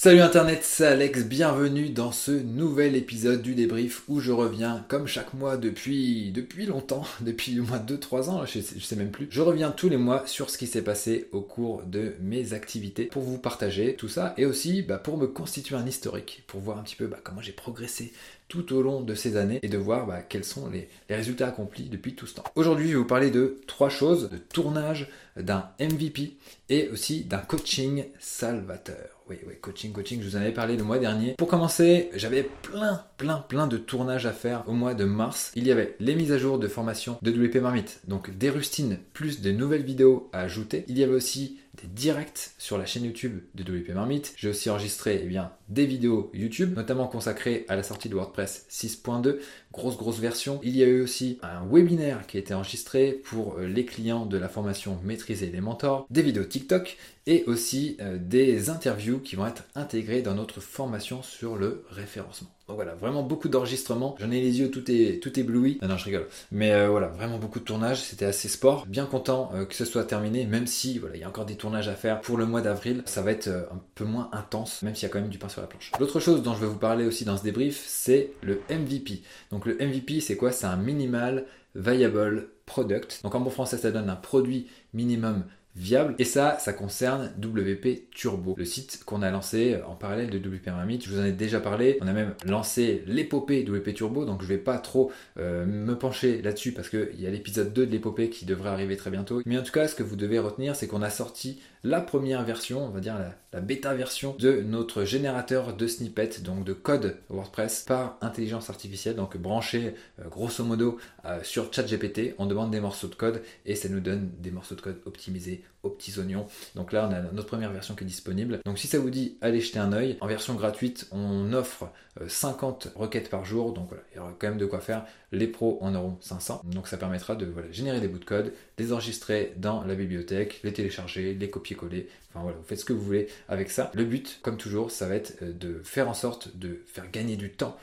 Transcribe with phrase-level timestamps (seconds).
[0.00, 5.08] Salut Internet, c'est Alex, bienvenue dans ce nouvel épisode du débrief où je reviens comme
[5.08, 9.26] chaque mois depuis, depuis longtemps, depuis au moins 2-3 ans, je sais, sais même plus.
[9.28, 13.06] Je reviens tous les mois sur ce qui s'est passé au cours de mes activités
[13.06, 16.78] pour vous partager tout ça et aussi bah, pour me constituer un historique, pour voir
[16.78, 18.12] un petit peu bah, comment j'ai progressé
[18.48, 21.88] tout au long de ces années et de voir bah, quels sont les, résultats accomplis
[21.88, 22.44] depuis tout ce temps.
[22.54, 26.36] Aujourd'hui, je vais vous parler de trois choses, de tournage, d'un MVP
[26.68, 29.18] et aussi d'un coaching salvateur.
[29.30, 31.34] Oui, oui, coaching, coaching, je vous en avais parlé le mois dernier.
[31.36, 35.52] Pour commencer, j'avais plein, plein, plein de tournages à faire au mois de mars.
[35.54, 38.98] Il y avait les mises à jour de formation de WP Marmite, donc des rustines
[39.12, 40.84] plus de nouvelles vidéos à ajouter.
[40.88, 44.34] Il y avait aussi des directs sur la chaîne YouTube de WP Marmite.
[44.36, 48.66] J'ai aussi enregistré eh bien, des vidéos YouTube, notamment consacrées à la sortie de WordPress
[48.70, 49.38] 6.2,
[49.72, 50.60] grosse grosse version.
[50.62, 54.26] Il y a eu aussi un webinaire qui a été enregistré pour euh, les clients
[54.26, 56.96] de la formation Maîtriser les mentors, des vidéos TikTok
[57.28, 62.48] et aussi euh, des interviews qui vont être intégrées dans notre formation sur le référencement.
[62.68, 64.16] Donc voilà, vraiment beaucoup d'enregistrements.
[64.18, 65.78] J'en ai les yeux tout, est, tout ébloui.
[65.82, 66.26] Non, non, je rigole.
[66.50, 68.00] Mais euh, voilà, vraiment beaucoup de tournages.
[68.00, 68.86] C'était assez sport.
[68.86, 71.88] Bien content que ce soit terminé, même si voilà, il y a encore des tournages
[71.88, 73.02] à faire pour le mois d'avril.
[73.04, 75.50] Ça va être un peu moins intense, même s'il y a quand même du pain
[75.50, 75.92] sur la planche.
[76.00, 79.22] L'autre chose dont je vais vous parler aussi dans ce débrief, c'est le MVP.
[79.50, 80.50] Donc le MVP, c'est quoi?
[80.50, 83.20] C'est un minimal viable product.
[83.22, 85.44] Donc en bon français, ça donne un produit minimum
[85.78, 86.14] viable.
[86.18, 90.62] Et ça, ça concerne WP Turbo, le site qu'on a lancé en parallèle de WP
[90.62, 91.02] Pyramid.
[91.02, 91.98] Je vous en ai déjà parlé.
[92.02, 96.42] On a même lancé l'épopée WP Turbo, donc je vais pas trop euh, me pencher
[96.42, 99.40] là-dessus parce qu'il y a l'épisode 2 de l'épopée qui devrait arriver très bientôt.
[99.46, 102.42] Mais en tout cas, ce que vous devez retenir, c'est qu'on a sorti la première
[102.44, 103.16] version, on va dire
[103.52, 109.16] la, bêta version de notre générateur de snippets, donc de code WordPress par intelligence artificielle,
[109.16, 112.34] donc branché euh, grosso modo euh, sur ChatGPT.
[112.38, 115.64] On demande des morceaux de code et ça nous donne des morceaux de code optimisés
[115.82, 116.46] aux petits oignons.
[116.74, 118.60] Donc là, on a notre première version qui est disponible.
[118.64, 120.18] Donc si ça vous dit, allez jeter un oeil.
[120.20, 121.90] En version gratuite, on offre
[122.26, 123.72] 50 euh, requêtes par jour.
[123.72, 125.04] Donc voilà, il y aura quand même de quoi faire.
[125.32, 126.62] Les pros en auront 500.
[126.64, 130.72] Donc ça permettra de générer des bouts de code, les enregistrer dans la bibliothèque, les
[130.72, 132.08] télécharger, les copier-coller.
[132.30, 133.90] Enfin voilà, vous faites ce que vous voulez avec ça.
[133.94, 137.36] Le but, comme toujours, ça va être euh, de faire en sorte de faire gagner
[137.36, 137.76] du temps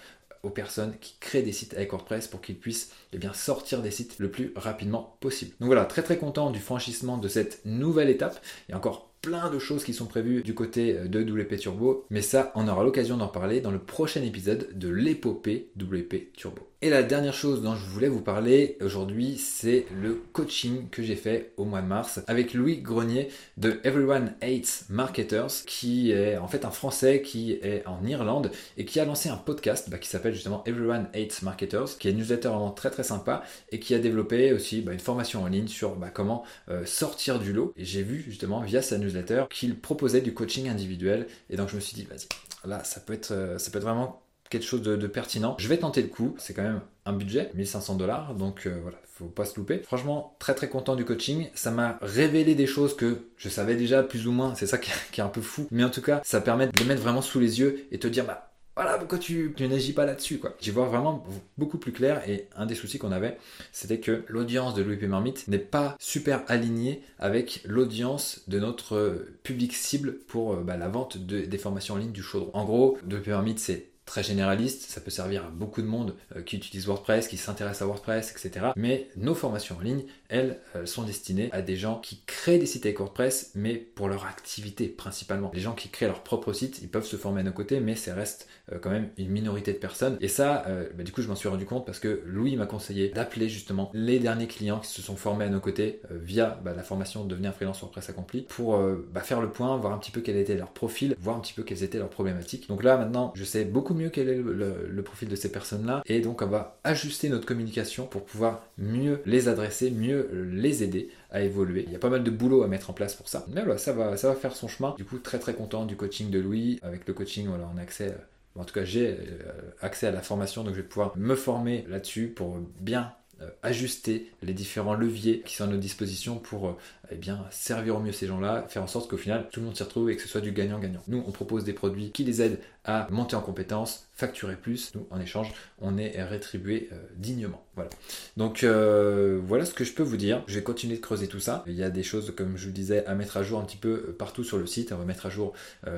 [0.43, 4.19] aux personnes qui créent des sites avec WordPress pour qu'ils puissent eh sortir des sites
[4.19, 5.51] le plus rapidement possible.
[5.59, 8.39] Donc voilà, très très content du franchissement de cette nouvelle étape.
[8.69, 12.51] Il encore plein de choses qui sont prévues du côté de WP Turbo, mais ça,
[12.53, 16.61] on aura l'occasion d'en parler dans le prochain épisode de l'épopée WP Turbo.
[16.85, 21.15] Et la dernière chose dont je voulais vous parler aujourd'hui, c'est le coaching que j'ai
[21.15, 26.47] fait au mois de mars avec Louis Grenier de Everyone Hates Marketers, qui est en
[26.47, 30.07] fait un Français qui est en Irlande et qui a lancé un podcast bah, qui
[30.07, 33.95] s'appelle justement Everyone Hates Marketers, qui est une newsletter vraiment très très sympa et qui
[33.95, 37.73] a développé aussi bah, une formation en ligne sur bah, comment euh, sortir du lot.
[37.77, 39.14] Et j'ai vu justement via sa newsletter
[39.49, 42.27] qu'il proposait du coaching individuel et donc je me suis dit vas-y,
[42.67, 45.55] là ça peut être, euh, ça peut être vraiment quelque chose de, pertinent.
[45.59, 46.35] Je vais tenter le coup.
[46.37, 49.79] C'est quand même un budget, 1500 dollars, donc euh, voilà, faut pas se louper.
[49.79, 51.49] Franchement, très très content du coaching.
[51.55, 54.55] Ça m'a révélé des choses que je savais déjà plus ou moins.
[54.55, 55.67] C'est ça qui, est un peu fou.
[55.71, 58.25] Mais en tout cas, ça permet de mettre vraiment sous les yeux et te dire,
[58.25, 60.55] bah voilà, pourquoi tu, tu n'agis pas là-dessus, quoi.
[60.59, 61.25] J'y vois vraiment
[61.57, 63.37] beaucoup plus clair et un des soucis qu'on avait,
[63.71, 65.07] c'était que l'audience de Louis P.
[65.07, 70.89] Marmite n'est pas super alignée avec l'audience de notre public cible pour euh, bah, la
[70.89, 72.51] vente des formations en ligne du chaudron.
[72.53, 73.31] En gros, Louis P.
[73.31, 77.27] Marmite, c'est très généraliste, ça peut servir à beaucoup de monde euh, qui utilise WordPress,
[77.27, 78.67] qui s'intéresse à WordPress, etc.
[78.75, 82.67] Mais nos formations en ligne, elles, euh, sont destinées à des gens qui créent des
[82.67, 85.51] sites avec WordPress, mais pour leur activité principalement.
[85.53, 87.95] Les gens qui créent leur propre site, ils peuvent se former à nos côtés, mais
[87.95, 90.17] ça reste euh, quand même une minorité de personnes.
[90.21, 90.65] Et ça,
[90.95, 93.89] bah, du coup, je m'en suis rendu compte parce que Louis m'a conseillé d'appeler justement
[93.93, 97.53] les derniers clients qui se sont formés à nos côtés via bah, la formation Devenir
[97.53, 98.77] freelance WordPress accompli pour
[99.11, 101.53] bah, faire le point, voir un petit peu quel était leur profil, voir un petit
[101.53, 102.67] peu quelles étaient leurs problématiques.
[102.67, 106.19] Donc là, maintenant, je sais beaucoup mieux quel est le, profil de ces personnes-là et
[106.19, 111.41] donc on va ajuster notre communication pour pouvoir mieux les adresser, mieux les aider à
[111.41, 111.83] évoluer.
[111.85, 113.45] Il y a pas mal de boulot à mettre en place pour ça.
[113.49, 114.95] Mais voilà, ça va, ça va faire son chemin.
[114.97, 116.79] Du coup, très très content du coaching de Louis.
[116.81, 119.51] Avec le coaching, voilà, on a accès euh, en tout cas, j'ai euh,
[119.81, 124.31] accès à la formation, donc je vais pouvoir me former là-dessus pour bien euh, ajuster
[124.43, 126.77] les différents leviers qui sont à notre disposition pour
[127.11, 129.75] eh bien, servir au mieux ces gens-là, faire en sorte qu'au final, tout le monde
[129.75, 131.01] s'y retrouve et que ce soit du gagnant-gagnant.
[131.09, 134.93] Nous, on propose des produits qui les aident à monter en compétences, facturer plus.
[134.95, 137.63] Nous, en échange, on est rétribué euh, dignement.
[137.75, 137.89] Voilà.
[138.37, 140.43] Donc, euh, voilà ce que je peux vous dire.
[140.47, 141.63] Je vais continuer de creuser tout ça.
[141.67, 143.77] Il y a des choses, comme je vous disais, à mettre à jour un petit
[143.77, 144.91] peu euh, partout sur le site.
[144.91, 145.53] On va mettre à jour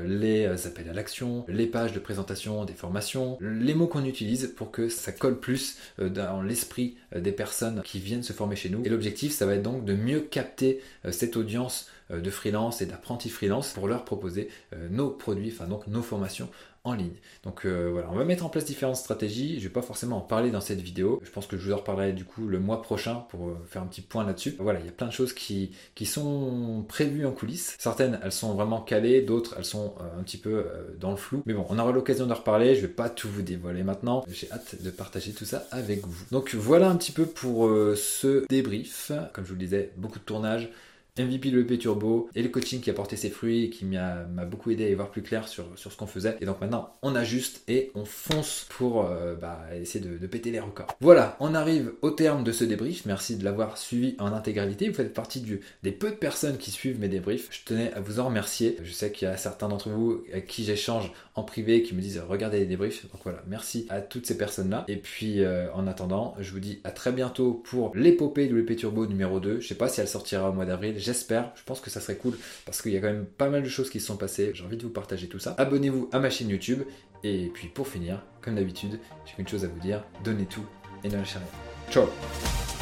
[0.05, 4.71] les appels à l'action, les pages de présentation des formations, les mots qu'on utilise pour
[4.71, 8.83] que ça colle plus dans l'esprit des personnes qui viennent se former chez nous.
[8.85, 10.81] Et l'objectif, ça va être donc de mieux capter
[11.11, 14.49] cette audience de freelance et d'apprentis freelance pour leur proposer
[14.89, 16.49] nos produits, enfin donc nos formations
[16.87, 17.15] en ligne.
[17.43, 19.59] Donc euh, voilà, on va mettre en place différentes stratégies.
[19.59, 21.19] Je vais pas forcément en parler dans cette vidéo.
[21.23, 23.81] Je pense que je vous en reparlerai du coup le mois prochain pour euh, faire
[23.81, 24.55] un petit point là-dessus.
[24.59, 25.71] Voilà, il y a plein de choses qui,
[26.05, 27.75] sont prévues en coulisses.
[27.79, 30.65] Certaines, elles sont vraiment calées, d'autres, elles sont euh, un petit peu
[30.99, 31.43] dans le flou.
[31.45, 32.75] Mais bon, on aura l'occasion de reparler.
[32.75, 34.23] Je vais pas tout vous dévoiler maintenant.
[34.29, 36.25] J'ai hâte de partager tout ça avec vous.
[36.31, 39.11] Donc voilà un petit peu pour ce débrief.
[39.33, 40.69] Comme je vous le disais, beaucoup de tournage
[41.19, 44.23] MVP de l'EP Turbo et le coaching qui a porté ses fruits et qui m'a
[44.45, 46.37] beaucoup aidé à y voir plus clair sur, sur ce qu'on faisait.
[46.41, 50.59] Et donc maintenant, on ajuste et on fonce pour euh, bah, essayer de, péter les
[50.59, 50.87] records.
[50.99, 53.05] Voilà, on arrive au terme de ce débrief.
[53.05, 54.89] Merci de l'avoir suivi en intégralité.
[54.89, 57.47] Vous faites partie du, des peu de personnes qui suivent mes débriefs.
[57.51, 58.77] Je tenais à vous en remercier.
[58.83, 62.01] Je sais qu'il y a certains d'entre vous à qui j'échange en privé qui me
[62.01, 63.09] disent regardez les débriefs.
[63.11, 64.85] Donc voilà, merci à toutes ces personnes-là.
[64.87, 68.75] Et puis euh, en attendant, je vous dis à très bientôt pour l'épopée de l'EP
[68.75, 69.59] Turbo numéro 2.
[69.59, 71.51] Je sais pas si elle sortira au mois d'avril j'espère.
[71.55, 73.69] Je pense que ça serait cool parce qu'il y a quand même pas mal de
[73.69, 74.51] choses qui se sont passées.
[74.53, 75.55] J'ai envie de vous partager tout ça.
[75.57, 76.83] Abonnez-vous à ma chaîne YouTube.
[77.23, 80.65] Et puis pour finir, comme d'habitude, j'ai qu'une chose à vous dire, donnez tout
[81.03, 81.47] et ne lâchez rien.
[81.89, 82.76] Ciao